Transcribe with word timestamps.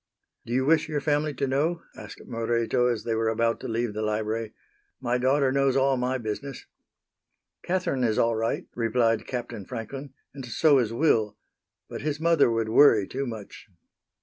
"Do 0.47 0.53
you 0.53 0.65
wish 0.65 0.89
your 0.89 0.99
family 0.99 1.31
to 1.35 1.45
know?" 1.45 1.83
asked 1.95 2.25
Moreto 2.25 2.87
as 2.87 3.03
they 3.03 3.13
were 3.13 3.29
about 3.29 3.59
to 3.59 3.67
leave 3.67 3.93
the 3.93 4.01
library. 4.01 4.51
"My 4.99 5.19
daughter 5.19 5.51
knows 5.51 5.75
all 5.75 5.95
my 5.95 6.17
business." 6.17 6.65
"Catherine 7.61 8.03
is 8.03 8.17
all 8.17 8.35
right," 8.35 8.65
replied 8.73 9.27
Captain 9.27 9.63
Franklin, 9.63 10.15
"and 10.33 10.43
so 10.43 10.79
is 10.79 10.91
Will, 10.91 11.37
but 11.87 12.01
his 12.01 12.19
mother 12.19 12.49
would 12.49 12.69
worry 12.69 13.07
too 13.07 13.27
much." 13.27 13.67